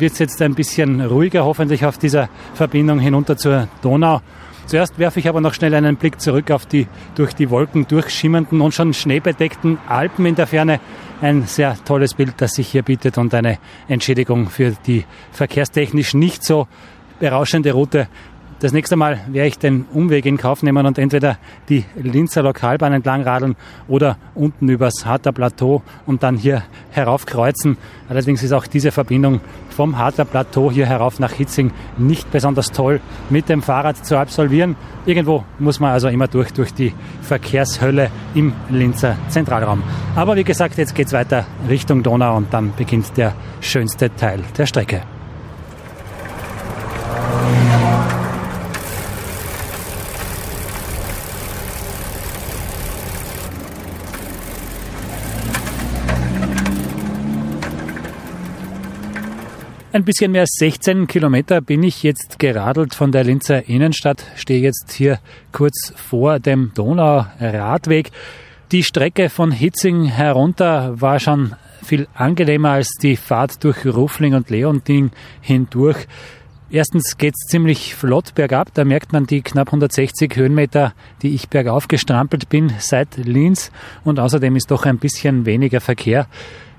wird 0.00 0.12
es 0.12 0.18
jetzt 0.18 0.42
ein 0.42 0.54
bisschen 0.54 1.00
ruhiger, 1.00 1.44
hoffentlich 1.44 1.84
auf 1.84 1.98
dieser 1.98 2.28
Verbindung 2.54 2.98
hinunter 2.98 3.36
zur 3.36 3.68
Donau. 3.82 4.20
Zuerst 4.66 4.98
werfe 4.98 5.20
ich 5.20 5.28
aber 5.28 5.40
noch 5.40 5.52
schnell 5.52 5.74
einen 5.74 5.96
Blick 5.96 6.20
zurück 6.20 6.50
auf 6.50 6.64
die 6.64 6.86
durch 7.14 7.34
die 7.34 7.50
Wolken 7.50 7.86
durchschimmernden 7.86 8.60
und 8.60 8.72
schon 8.72 8.94
schneebedeckten 8.94 9.78
Alpen 9.86 10.24
in 10.24 10.34
der 10.34 10.46
Ferne. 10.46 10.80
Ein 11.20 11.46
sehr 11.46 11.76
tolles 11.84 12.14
Bild, 12.14 12.34
das 12.38 12.54
sich 12.54 12.68
hier 12.68 12.82
bietet 12.82 13.18
und 13.18 13.34
eine 13.34 13.58
Entschädigung 13.88 14.48
für 14.48 14.74
die 14.86 15.04
verkehrstechnisch 15.32 16.14
nicht 16.14 16.42
so 16.42 16.66
berauschende 17.20 17.72
Route 17.72 18.08
das 18.64 18.72
nächste 18.72 18.96
Mal 18.96 19.20
werde 19.26 19.48
ich 19.48 19.58
den 19.58 19.84
Umweg 19.92 20.24
in 20.24 20.38
Kauf 20.38 20.62
nehmen 20.62 20.86
und 20.86 20.96
entweder 20.96 21.36
die 21.68 21.84
Linzer 21.96 22.42
Lokalbahn 22.42 22.94
entlang 22.94 23.20
radeln 23.20 23.56
oder 23.88 24.16
unten 24.34 24.70
übers 24.70 25.04
Harter 25.04 25.32
Plateau 25.32 25.82
und 26.06 26.22
dann 26.22 26.38
hier 26.38 26.62
heraufkreuzen. 26.90 27.76
Allerdings 28.08 28.42
ist 28.42 28.52
auch 28.52 28.66
diese 28.66 28.90
Verbindung 28.90 29.42
vom 29.68 29.98
Harter 29.98 30.24
Plateau 30.24 30.70
hier 30.70 30.86
herauf 30.86 31.20
nach 31.20 31.32
Hitzing 31.32 31.72
nicht 31.98 32.30
besonders 32.30 32.72
toll 32.72 33.02
mit 33.28 33.50
dem 33.50 33.60
Fahrrad 33.60 34.06
zu 34.06 34.16
absolvieren. 34.16 34.76
Irgendwo 35.04 35.44
muss 35.58 35.78
man 35.78 35.92
also 35.92 36.08
immer 36.08 36.28
durch, 36.28 36.50
durch 36.54 36.72
die 36.72 36.94
Verkehrshölle 37.20 38.10
im 38.34 38.54
Linzer 38.70 39.18
Zentralraum. 39.28 39.82
Aber 40.16 40.36
wie 40.36 40.44
gesagt, 40.44 40.78
jetzt 40.78 40.94
geht 40.94 41.08
es 41.08 41.12
weiter 41.12 41.44
Richtung 41.68 42.02
Donau 42.02 42.34
und 42.34 42.54
dann 42.54 42.72
beginnt 42.74 43.14
der 43.18 43.34
schönste 43.60 44.08
Teil 44.16 44.40
der 44.56 44.64
Strecke. 44.64 45.02
Ein 59.94 60.02
bisschen 60.02 60.32
mehr 60.32 60.40
als 60.40 60.56
16 60.58 61.06
Kilometer 61.06 61.60
bin 61.60 61.84
ich 61.84 62.02
jetzt 62.02 62.40
geradelt 62.40 62.96
von 62.96 63.12
der 63.12 63.22
Linzer 63.22 63.68
Innenstadt, 63.68 64.24
stehe 64.34 64.58
jetzt 64.58 64.90
hier 64.90 65.20
kurz 65.52 65.92
vor 65.94 66.40
dem 66.40 66.72
Donauradweg. 66.74 68.10
Die 68.72 68.82
Strecke 68.82 69.30
von 69.30 69.52
Hitzing 69.52 70.06
herunter 70.06 71.00
war 71.00 71.20
schon 71.20 71.54
viel 71.84 72.08
angenehmer 72.12 72.70
als 72.70 72.88
die 73.00 73.14
Fahrt 73.14 73.62
durch 73.62 73.86
Rufling 73.86 74.34
und 74.34 74.50
Leonding 74.50 75.12
hindurch. 75.40 76.08
Erstens 76.70 77.16
geht 77.16 77.34
es 77.36 77.48
ziemlich 77.48 77.94
flott 77.94 78.34
bergab. 78.34 78.74
Da 78.74 78.84
merkt 78.84 79.12
man 79.12 79.26
die 79.26 79.42
knapp 79.42 79.68
160 79.68 80.34
Höhenmeter, 80.34 80.92
die 81.22 81.36
ich 81.36 81.48
bergauf 81.48 81.86
gestrampelt 81.86 82.48
bin 82.48 82.72
seit 82.80 83.16
Linz. 83.16 83.70
Und 84.02 84.18
außerdem 84.18 84.56
ist 84.56 84.72
doch 84.72 84.86
ein 84.86 84.98
bisschen 84.98 85.46
weniger 85.46 85.80
Verkehr. 85.80 86.26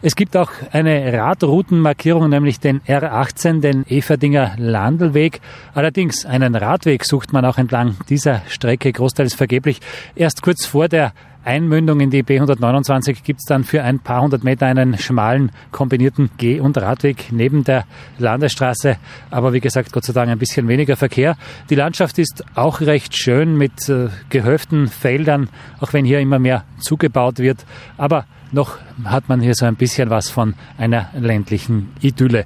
Es 0.01 0.15
gibt 0.15 0.37
auch 0.37 0.51
eine 0.71 1.13
Radroutenmarkierung, 1.13 2.29
nämlich 2.29 2.59
den 2.59 2.81
R18, 2.81 3.61
den 3.61 3.85
Everdinger 3.87 4.53
Landelweg. 4.57 5.41
Allerdings 5.73 6.25
einen 6.25 6.55
Radweg 6.55 7.05
sucht 7.05 7.33
man 7.33 7.45
auch 7.45 7.57
entlang 7.57 7.95
dieser 8.09 8.41
Strecke 8.47 8.91
großteils 8.91 9.33
vergeblich. 9.33 9.79
Erst 10.15 10.41
kurz 10.41 10.65
vor 10.65 10.89
der 10.89 11.13
Einmündung 11.45 11.99
in 11.99 12.09
die 12.09 12.23
B129 12.23 13.23
gibt 13.23 13.39
es 13.39 13.45
dann 13.45 13.63
für 13.63 13.83
ein 13.83 13.99
paar 13.99 14.21
hundert 14.21 14.43
Meter 14.43 14.65
einen 14.65 14.97
schmalen 14.97 15.51
kombinierten 15.71 16.31
Geh- 16.37 16.59
und 16.59 16.77
Radweg 16.77 17.31
neben 17.31 17.63
der 17.63 17.85
Landesstraße. 18.17 18.97
Aber 19.29 19.53
wie 19.53 19.59
gesagt, 19.59 19.93
Gott 19.93 20.05
sei 20.05 20.13
Dank 20.13 20.29
ein 20.29 20.39
bisschen 20.39 20.67
weniger 20.67 20.95
Verkehr. 20.95 21.37
Die 21.69 21.75
Landschaft 21.75 22.17
ist 22.17 22.43
auch 22.55 22.81
recht 22.81 23.15
schön 23.15 23.57
mit 23.57 23.87
äh, 23.89 24.09
gehöften 24.29 24.87
Feldern, 24.87 25.49
auch 25.79 25.93
wenn 25.93 26.03
hier 26.03 26.19
immer 26.19 26.39
mehr 26.39 26.63
zugebaut 26.79 27.37
wird. 27.37 27.63
Aber 27.97 28.25
noch 28.55 28.77
hat 29.03 29.29
man 29.29 29.41
hier 29.41 29.53
so 29.53 29.65
ein 29.65 29.75
bisschen 29.75 30.09
was 30.09 30.29
von 30.29 30.55
einer 30.77 31.09
ländlichen 31.13 31.93
Idylle. 32.01 32.45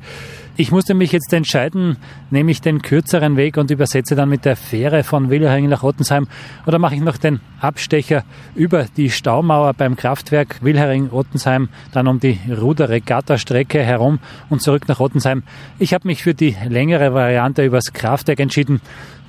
Ich 0.60 0.74
musste 0.74 0.94
mich 0.94 1.14
jetzt 1.14 1.32
entscheiden, 1.32 1.96
nehme 2.32 2.52
ich 2.52 2.60
den 2.60 2.82
kürzeren 2.82 3.38
Weg 3.38 3.56
und 3.56 3.72
übersetze 3.72 4.14
dann 4.18 4.28
mit 4.28 4.44
der 4.44 4.58
Fähre 4.58 5.06
von 5.06 5.30
Wilhelming 5.30 5.70
nach 5.70 5.84
Ottensheim 5.84 6.28
oder 6.66 6.80
mache 6.80 6.96
ich 6.96 7.02
noch 7.02 7.16
den 7.16 7.40
Abstecher 7.62 8.26
über 8.56 8.86
die 8.98 9.10
Staumauer 9.10 9.74
beim 9.74 9.96
Kraftwerk 9.96 10.62
Wilhelming-Ottensheim, 10.62 11.70
dann 11.94 12.08
um 12.10 12.20
die 12.20 12.38
Ruder-Regatta-Strecke 12.50 13.82
herum 13.82 14.20
und 14.50 14.62
zurück 14.62 14.90
nach 14.90 15.00
Ottensheim. 15.00 15.44
Ich 15.80 15.94
habe 15.94 16.06
mich 16.10 16.24
für 16.24 16.34
die 16.34 16.58
längere 16.68 17.14
Variante 17.14 17.64
übers 17.64 17.94
Kraftwerk 17.94 18.42
entschieden 18.42 18.82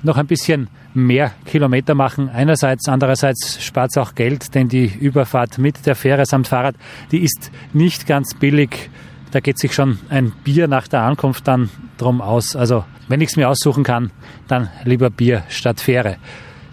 noch 0.03 0.17
ein 0.17 0.27
bisschen 0.27 0.67
mehr 0.93 1.31
Kilometer 1.45 1.95
machen. 1.95 2.27
Einerseits, 2.27 2.89
andererseits 2.89 3.63
spart 3.63 3.91
es 3.91 3.97
auch 3.97 4.15
Geld, 4.15 4.53
denn 4.53 4.67
die 4.67 4.91
Überfahrt 4.99 5.59
mit 5.59 5.85
der 5.85 5.95
Fähre 5.95 6.25
samt 6.25 6.49
Fahrrad, 6.49 6.75
die 7.13 7.19
ist 7.19 7.51
nicht 7.71 8.05
ganz 8.05 8.33
billig. 8.33 8.89
Da 9.31 9.39
geht 9.39 9.59
sich 9.59 9.73
schon 9.73 9.99
ein 10.09 10.31
Bier 10.43 10.67
nach 10.67 10.87
der 10.87 11.01
Ankunft 11.01 11.47
dann 11.47 11.69
drum 11.97 12.21
aus. 12.21 12.55
Also 12.55 12.83
wenn 13.07 13.21
ich 13.21 13.29
es 13.29 13.37
mir 13.37 13.49
aussuchen 13.49 13.83
kann, 13.83 14.11
dann 14.47 14.69
lieber 14.83 15.09
Bier 15.09 15.43
statt 15.49 15.79
Fähre. 15.79 16.17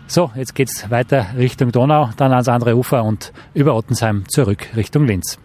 So, 0.06 0.30
jetzt 0.34 0.54
geht's 0.54 0.90
weiter 0.90 1.26
Richtung 1.36 1.70
Donau, 1.70 2.10
dann 2.16 2.32
ans 2.32 2.48
andere 2.48 2.76
Ufer 2.76 3.04
und 3.04 3.32
über 3.54 3.76
Ottensheim 3.76 4.24
zurück 4.28 4.66
Richtung 4.74 5.06
Linz. 5.06 5.38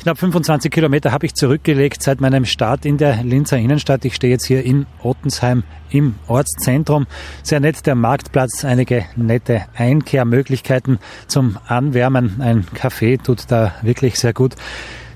Knapp 0.00 0.16
25 0.16 0.72
Kilometer 0.72 1.12
habe 1.12 1.26
ich 1.26 1.34
zurückgelegt 1.34 2.02
seit 2.02 2.22
meinem 2.22 2.46
Start 2.46 2.86
in 2.86 2.96
der 2.96 3.22
Linzer 3.22 3.58
Innenstadt. 3.58 4.02
Ich 4.06 4.14
stehe 4.14 4.32
jetzt 4.32 4.46
hier 4.46 4.64
in 4.64 4.86
Ottensheim 5.02 5.62
im 5.90 6.14
Ortszentrum. 6.26 7.06
Sehr 7.42 7.60
nett 7.60 7.84
der 7.84 7.96
Marktplatz, 7.96 8.64
einige 8.64 9.04
nette 9.14 9.66
Einkehrmöglichkeiten 9.74 11.00
zum 11.26 11.58
Anwärmen. 11.66 12.40
Ein 12.40 12.64
Café 12.74 13.22
tut 13.22 13.44
da 13.48 13.74
wirklich 13.82 14.18
sehr 14.18 14.32
gut. 14.32 14.54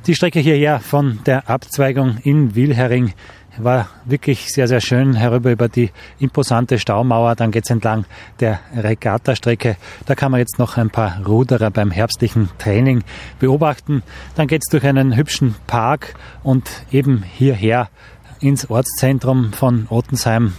Die 0.07 0.15
Strecke 0.15 0.41
hierher 0.41 0.81
von 0.81 1.21
der 1.25 1.49
Abzweigung 1.49 2.19
in 2.23 2.55
Wilhering 2.55 3.15
war 3.59 3.89
wirklich 4.05 4.53
sehr, 4.53 4.69
sehr 4.69 4.81
schön 4.81 5.15
herüber 5.15 5.53
über 5.53 5.69
die 5.69 5.91
imposante 6.19 6.79
Staumauer. 6.79 7.35
Dann 7.35 7.51
geht's 7.51 7.71
entlang 7.71 8.05
der 8.41 8.61
Regattastrecke. 8.77 9.77
Da 10.07 10.15
kann 10.15 10.31
man 10.31 10.41
jetzt 10.41 10.59
noch 10.59 10.77
ein 10.77 10.91
paar 10.91 11.21
Ruderer 11.27 11.71
beim 11.71 11.91
herbstlichen 11.91 12.49
Training 12.59 13.03
beobachten. 13.39 14.03
Dann 14.35 14.49
geht's 14.49 14.69
durch 14.71 14.85
einen 14.85 15.17
hübschen 15.17 15.55
Park 15.67 16.15
und 16.43 16.69
eben 16.91 17.23
hierher 17.23 17.89
ins 18.41 18.69
Ortszentrum 18.69 19.53
von 19.53 19.87
Ottensheim. 19.89 20.53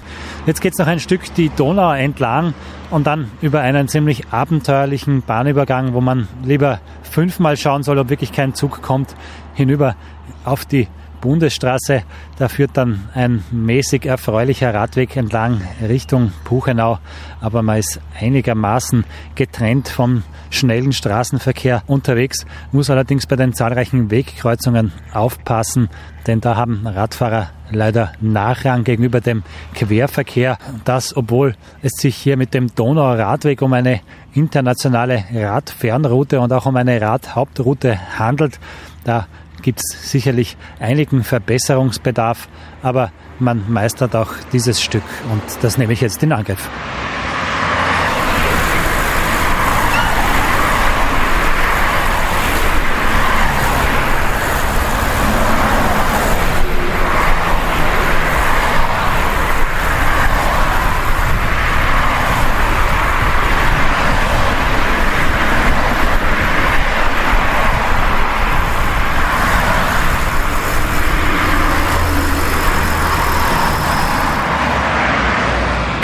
Jetzt 0.46 0.62
geht's 0.62 0.78
noch 0.78 0.88
ein 0.88 1.00
Stück 1.00 1.34
die 1.36 1.50
Donau 1.50 1.94
entlang 1.94 2.54
und 2.90 3.06
dann 3.08 3.32
über 3.42 3.62
einen 3.62 3.88
ziemlich 3.88 4.28
abenteuerlichen 4.32 5.22
Bahnübergang, 5.22 5.94
wo 5.94 6.02
man 6.02 6.28
lieber 6.44 6.80
fünfmal 7.04 7.58
schauen 7.58 7.84
soll, 7.84 8.00
ob 8.00 8.10
wirklich 8.10 8.32
kein 8.32 8.54
Zug 8.54 8.82
kommt, 8.82 9.16
hinüber 9.54 9.96
auf 10.44 10.66
die 10.66 10.88
Bundesstraße. 11.25 12.03
Da 12.38 12.48
führt 12.50 12.77
dann 12.77 13.10
ein 13.15 13.44
mäßig 13.50 14.05
erfreulicher 14.05 14.75
Radweg 14.75 15.17
entlang 15.17 15.60
Richtung 15.82 16.32
Puchenau, 16.44 17.00
aber 17.41 17.63
man 17.63 17.79
ist 17.79 18.00
einigermaßen 18.20 19.05
getrennt 19.34 19.88
vom 19.88 20.22
schnellen 20.51 20.94
Straßenverkehr 20.94 21.82
unterwegs, 21.88 22.46
muss 22.72 22.91
allerdings 22.91 23.25
bei 23.25 23.36
den 23.36 23.53
zahlreichen 23.53 24.12
Wegkreuzungen 24.12 24.91
aufpassen, 25.13 25.89
denn 26.27 26.41
da 26.41 26.55
haben 26.55 26.86
Radfahrer 26.86 27.50
leider 27.72 28.13
Nachrang 28.22 28.84
gegenüber 28.84 29.20
dem 29.20 29.41
Querverkehr. 29.74 30.60
Das, 30.84 31.17
obwohl 31.17 31.55
es 31.82 31.94
sich 31.94 32.15
hier 32.15 32.38
mit 32.38 32.53
dem 32.53 32.74
Donauer 32.75 33.17
Radweg 33.17 33.63
um 33.63 33.74
eine 33.74 34.01
internationale 34.34 35.24
Radfernroute 35.34 36.39
und 36.39 36.53
auch 36.53 36.67
um 36.67 36.75
eine 36.75 37.01
Radhauptroute 37.01 38.20
handelt. 38.20 38.60
Da 39.06 39.28
gibt 39.62 39.80
es 39.80 40.12
sicherlich 40.12 40.58
einigen 40.80 41.24
Verbesserungsbedarf, 41.24 42.50
aber 42.84 43.12
man 43.40 43.72
meistert 43.72 44.16
auch 44.16 44.34
dieses 44.52 44.82
Stück 44.82 45.04
und 45.32 45.42
das 45.62 45.78
nehme 45.78 45.94
ich 45.94 46.02
jetzt 46.02 46.22
in 46.24 46.34
Angriff. 46.34 46.70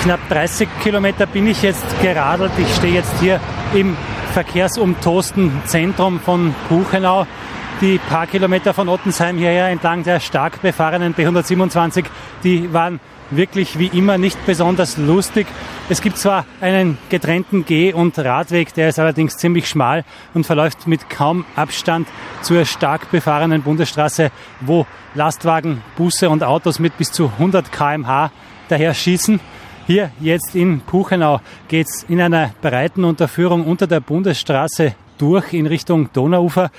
knapp 0.01 0.20
30 0.31 0.69
Kilometer 0.81 1.25
bin 1.25 1.45
ich 1.45 1.61
jetzt 1.61 1.83
geradelt. 2.01 2.53
Ich 2.57 2.73
stehe 2.75 2.93
jetzt 2.93 3.19
hier 3.19 3.41
im 3.73 3.97
verkehrsumtosten 4.31 5.51
Zentrum 5.65 6.21
von 6.21 6.55
Buchenau. 6.69 7.27
Die 7.81 7.97
paar 7.97 8.27
Kilometer 8.27 8.73
von 8.73 8.87
Ottensheim 8.87 9.37
hierher 9.37 9.67
entlang 9.67 10.03
der 10.03 10.21
stark 10.21 10.61
befahrenen 10.61 11.13
B127, 11.13 12.05
die 12.45 12.71
waren 12.71 13.01
wirklich 13.29 13.77
wie 13.77 13.87
immer 13.87 14.17
nicht 14.17 14.45
besonders 14.45 14.95
lustig. 14.95 15.47
Es 15.89 15.99
gibt 15.99 16.17
zwar 16.17 16.45
einen 16.61 16.97
getrennten 17.09 17.65
Geh- 17.65 17.91
und 17.91 18.17
Radweg, 18.17 18.73
der 18.73 18.87
ist 18.87 18.99
allerdings 18.99 19.35
ziemlich 19.35 19.67
schmal 19.67 20.05
und 20.33 20.45
verläuft 20.45 20.87
mit 20.87 21.09
kaum 21.09 21.43
Abstand 21.57 22.07
zur 22.41 22.63
stark 22.63 23.11
befahrenen 23.11 23.63
Bundesstraße, 23.63 24.31
wo 24.61 24.87
Lastwagen, 25.13 25.81
Busse 25.97 26.29
und 26.29 26.41
Autos 26.41 26.79
mit 26.79 26.97
bis 26.97 27.11
zu 27.11 27.33
100 27.37 27.69
kmh 27.69 28.31
daher 28.69 28.93
schießen. 28.93 29.41
Hier 29.91 30.09
jetzt 30.21 30.55
in 30.55 30.79
Puchenau 30.79 31.41
geht 31.67 31.85
es 31.85 32.05
in 32.07 32.21
einer 32.21 32.51
breiten 32.61 33.03
Unterführung 33.03 33.65
unter 33.65 33.87
der 33.87 33.99
Bundesstraße 33.99 34.95
durch 35.17 35.51
in 35.51 35.67
Richtung 35.67 36.09
Donauufer. 36.13 36.71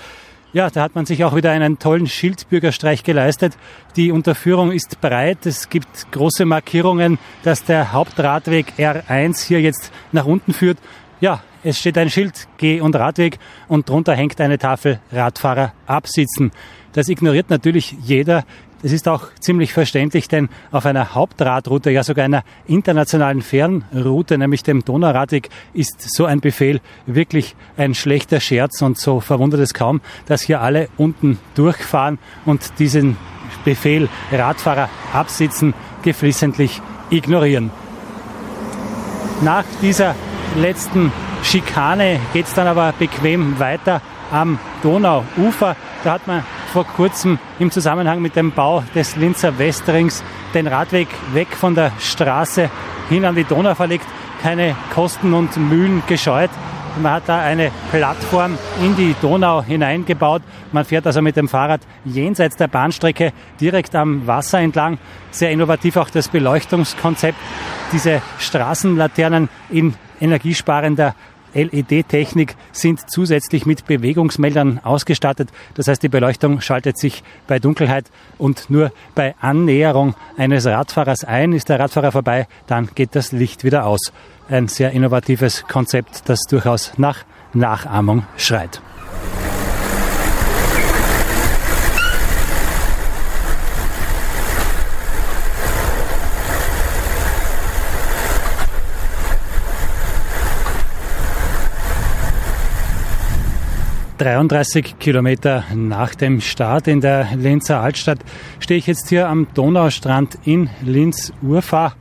Ja, 0.55 0.71
da 0.71 0.81
hat 0.81 0.95
man 0.95 1.05
sich 1.05 1.23
auch 1.23 1.37
wieder 1.37 1.51
einen 1.51 1.79
tollen 1.79 2.07
Schildbürgerstreich 2.07 3.05
geleistet. 3.05 3.59
Die 3.97 4.13
Unterführung 4.13 4.73
ist 4.73 5.03
breit. 5.03 5.45
Es 5.45 5.69
gibt 5.69 6.11
große 6.11 6.47
Markierungen, 6.47 7.19
dass 7.43 7.65
der 7.65 7.93
Hauptradweg 7.93 8.73
R1 8.79 9.47
hier 9.47 9.61
jetzt 9.61 9.93
nach 10.13 10.25
unten 10.25 10.55
führt. 10.55 10.79
Ja, 11.21 11.43
es 11.63 11.79
steht 11.79 11.99
ein 11.99 12.09
Schild 12.09 12.49
Geh- 12.57 12.81
und 12.81 12.97
Radweg 12.97 13.39
und 13.69 13.91
drunter 13.91 14.15
hängt 14.15 14.41
eine 14.41 14.57
Tafel 14.57 15.01
Radfahrer 15.13 15.75
absitzen. 15.87 16.51
Das 16.95 17.11
ignoriert 17.11 17.51
natürlich 17.51 17.95
jeder. 18.03 18.45
Es 18.85 18.91
ist 18.91 19.07
auch 19.07 19.29
ziemlich 19.39 19.73
verständlich, 19.73 20.27
denn 20.27 20.49
auf 20.73 20.87
einer 20.87 21.15
Hauptradroute, 21.15 21.91
ja 21.91 22.03
sogar 22.03 22.25
einer 22.25 22.43
internationalen 22.67 23.41
Fernroute, 23.41 24.39
nämlich 24.39 24.65
dem 24.65 24.85
Donauradweg, 24.85 25.51
ist 25.73 26.01
so 26.01 26.25
ein 26.25 26.41
Befehl 26.41 26.81
wirklich 27.07 27.55
ein 27.77 27.95
schlechter 27.95 28.41
Scherz 28.41 28.83
und 28.83 28.99
so 28.99 29.21
verwundert 29.21 29.61
es 29.61 29.73
kaum, 29.73 30.01
dass 30.27 30.43
hier 30.43 30.61
alle 30.61 30.89
unten 30.97 31.39
durchfahren 31.55 32.19
und 32.45 32.81
diesen 32.81 33.17
Befehl 33.65 34.09
Radfahrer 34.33 34.89
absitzen 35.13 35.75
geflissentlich 36.03 36.83
ignorieren. 37.11 37.71
Nach 39.43 39.65
dieser 39.81 40.17
letzten 40.57 41.13
Schikane 41.45 42.19
geht 42.33 42.47
es 42.47 42.55
dann 42.55 42.67
aber 42.67 42.93
bequem 42.99 43.61
weiter 43.61 44.01
am 44.33 44.59
Donauufer. 44.83 45.77
Da 46.03 46.13
hat 46.13 46.27
man 46.27 46.43
vor 46.73 46.87
kurzem 46.87 47.39
im 47.59 47.71
Zusammenhang 47.71 48.23
mit 48.23 48.35
dem 48.35 48.51
Bau 48.51 48.83
des 48.95 49.17
Linzer 49.17 49.59
Westrings 49.59 50.25
den 50.55 50.67
Radweg 50.67 51.07
weg 51.35 51.49
von 51.49 51.75
der 51.75 51.93
Straße 52.01 52.71
hin 53.11 53.27
an 53.27 53.35
die 53.35 53.45
Donau 53.45 53.75
verlegt, 53.75 54.07
keine 54.43 54.75
Kosten 54.95 55.35
und 55.35 55.55
Mühen 55.59 56.03
gescheut. 56.07 56.49
Man 57.01 57.13
hat 57.13 57.25
da 57.27 57.41
eine 57.41 57.71
Plattform 57.91 58.57
in 58.83 58.97
die 58.97 59.15
Donau 59.21 59.63
hineingebaut. 59.63 60.41
Man 60.73 60.87
fährt 60.87 61.07
also 61.07 61.21
mit 61.21 61.37
dem 61.37 61.47
Fahrrad 61.47 61.83
jenseits 62.07 62.57
der 62.57 62.69
Bahnstrecke 62.69 63.35
direkt 63.61 63.95
am 63.95 64.27
Wasser 64.27 64.61
entlang. 64.61 64.99
Sehr 65.31 65.51
innovativ 65.51 65.99
auch 65.99 66.09
das 66.09 66.29
Beleuchtungskonzept. 66.29 67.39
Diese 67.93 68.23
Straßenlaternen 68.39 69.51
in 69.69 69.95
energiesparender 70.21 71.15
LED-Technik 71.55 72.57
sind 72.73 73.01
zusätzlich 73.11 73.67
mit 73.67 73.87
Bewegungsmeldern 73.87 74.81
ausgestattet. 74.83 75.49
Das 75.75 75.89
heißt, 75.89 76.03
die 76.03 76.09
Beleuchtung 76.09 76.61
schaltet 76.61 76.99
sich 76.99 77.23
bei 77.47 77.59
Dunkelheit 77.59 78.07
und 78.39 78.71
nur 78.71 78.93
bei 79.15 79.35
Annäherung 79.41 80.15
eines 80.37 80.67
Radfahrers 80.67 81.25
ein. 81.25 81.53
Ist 81.53 81.69
der 81.69 81.81
Radfahrer 81.81 82.13
vorbei, 82.13 82.47
dann 82.67 82.89
geht 82.95 83.15
das 83.15 83.33
Licht 83.33 83.65
wieder 83.65 83.87
aus. 83.87 84.01
Ein 84.49 84.69
sehr 84.69 84.93
innovatives 84.93 85.65
Konzept, 85.67 86.29
das 86.29 86.41
durchaus 86.49 86.93
nach 86.97 87.25
Nachahmung 87.55 88.25
schreit. 88.37 88.81
33 104.23 105.01
Kilometer 105.01 105.65
nach 105.75 106.15
dem 106.15 106.41
Start 106.41 106.87
in 106.87 107.01
der 107.01 107.27
Linzer 107.35 107.81
Altstadt 107.81 108.21
stehe 108.61 108.79
ich 108.79 108.87
jetzt 108.87 109.09
hier 109.09 109.29
am 109.29 109.49
Donaustrand 109.53 110.39
in 110.45 110.71
Linz-Urfahr. 110.81 111.97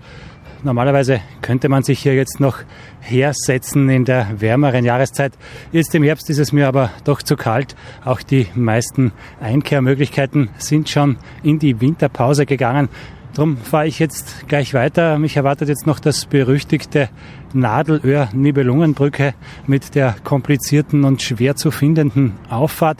Normalerweise 0.61 1.21
könnte 1.41 1.67
man 1.67 1.81
sich 1.81 1.97
hier 1.97 2.13
jetzt 2.13 2.39
noch 2.39 2.59
hersetzen 2.99 3.89
in 3.89 4.05
der 4.05 4.39
wärmeren 4.39 4.85
Jahreszeit. 4.85 5.33
Jetzt 5.71 5.95
im 5.95 6.03
Herbst 6.03 6.29
ist 6.29 6.37
es 6.37 6.51
mir 6.51 6.67
aber 6.67 6.91
doch 7.05 7.23
zu 7.23 7.35
kalt. 7.35 7.75
Auch 8.05 8.21
die 8.21 8.45
meisten 8.53 9.13
Einkehrmöglichkeiten 9.39 10.51
sind 10.59 10.89
schon 10.89 11.17
in 11.41 11.57
die 11.57 11.81
Winterpause 11.81 12.45
gegangen. 12.45 12.89
Darum 13.33 13.57
fahre 13.57 13.87
ich 13.87 13.99
jetzt 13.99 14.47
gleich 14.49 14.73
weiter. 14.73 15.17
Mich 15.17 15.37
erwartet 15.37 15.69
jetzt 15.69 15.87
noch 15.87 15.99
das 15.99 16.25
berüchtigte 16.25 17.09
Nadelöhr-Nibelungenbrücke 17.53 19.33
mit 19.67 19.95
der 19.95 20.15
komplizierten 20.23 21.05
und 21.05 21.21
schwer 21.21 21.55
zu 21.55 21.71
findenden 21.71 22.33
Auffahrt. 22.49 22.97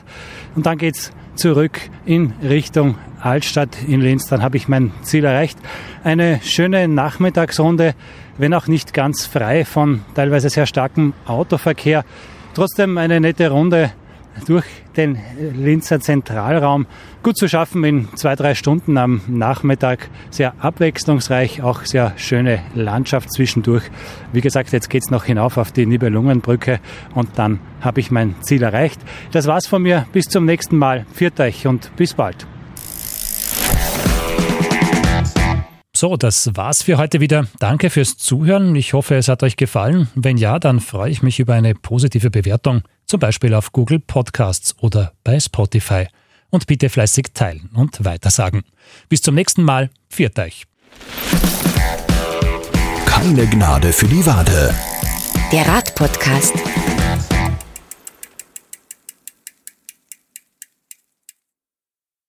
Und 0.56 0.66
dann 0.66 0.78
geht's 0.78 1.12
zurück 1.36 1.80
in 2.06 2.34
Richtung 2.42 2.96
Altstadt 3.20 3.84
in 3.86 4.00
Linz. 4.00 4.28
Dann 4.28 4.42
habe 4.42 4.56
ich 4.56 4.70
mein 4.70 4.92
Ziel 5.02 5.26
erreicht. 5.26 5.60
Eine 6.04 6.40
schöne 6.42 6.88
Nachmittagsrunde, 6.88 7.94
wenn 8.38 8.54
auch 8.54 8.68
nicht 8.68 8.94
ganz 8.94 9.26
frei 9.26 9.66
von 9.66 10.02
teilweise 10.16 10.50
sehr 10.50 10.66
starkem 10.66 11.14
Autoverkehr. 11.26 12.06
Trotzdem 12.54 12.98
eine 12.98 13.20
nette 13.20 13.50
Runde 13.50 13.92
durch 14.48 14.66
den 14.98 15.18
Linzer 15.56 16.00
Zentralraum. 16.00 16.86
Gut 17.24 17.38
zu 17.38 17.48
schaffen 17.48 17.84
in 17.84 18.08
zwei, 18.16 18.36
drei 18.36 18.56
Stunden 18.56 18.98
am 18.98 19.22
Nachmittag. 19.28 20.10
Sehr 20.30 20.54
abwechslungsreich, 20.60 21.62
auch 21.62 21.86
sehr 21.86 22.14
schöne 22.18 22.62
Landschaft 22.74 23.32
zwischendurch. 23.32 23.84
Wie 24.34 24.42
gesagt, 24.42 24.72
jetzt 24.72 24.90
geht's 24.90 25.12
noch 25.12 25.26
hinauf 25.26 25.58
auf 25.58 25.72
die 25.72 25.86
Nibelungenbrücke 25.86 26.80
und 27.14 27.30
dann 27.38 27.60
habe 27.82 28.00
ich 28.00 28.12
mein 28.12 28.36
Ziel 28.42 28.64
erreicht. 28.64 29.00
Das 29.32 29.48
war's 29.48 29.68
von 29.68 29.82
mir. 29.82 30.08
Bis 30.12 30.26
zum 30.26 30.46
nächsten 30.46 30.78
Mal. 30.78 31.06
Viert 31.14 31.40
euch 31.40 31.68
und 31.68 31.96
bis 31.96 32.14
bald. 32.14 32.48
So, 36.02 36.18
das 36.18 36.50
war's 36.56 36.82
für 36.82 36.98
heute 36.98 37.20
wieder. 37.20 37.46
Danke 37.60 37.92
fürs 37.92 38.18
Zuhören. 38.18 38.76
Ich 38.76 38.94
hoffe, 38.94 39.16
es 39.18 39.28
hat 39.28 39.44
euch 39.44 39.56
gefallen. 39.56 40.08
Wenn 40.16 40.38
ja, 40.38 40.58
dann 40.58 40.80
freue 40.80 41.12
ich 41.12 41.22
mich 41.22 41.40
über 41.40 41.54
eine 41.54 41.76
positive 41.76 42.32
Bewertung, 42.32 42.82
zum 43.12 43.20
Beispiel 43.20 43.54
auf 43.54 43.74
Google 43.74 44.00
Podcasts 44.00 44.74
oder 44.80 45.12
bei 45.24 45.40
Spotify. 45.40 46.08
Und 46.50 46.66
bitte 46.66 46.90
fleißig 46.90 47.28
teilen 47.34 47.70
und 47.74 48.04
weitersagen. 48.04 48.64
Bis 49.10 49.22
zum 49.22 49.36
nächsten 49.36 49.64
Mal. 49.64 49.90
Viert 50.10 50.40
euch. 50.40 50.66
Keine 53.06 53.48
Gnade 53.48 53.94
für 53.94 54.08
die 54.08 54.26
Wade. 54.26 54.74
Der 55.52 55.68
Radpodcast. 55.68 56.54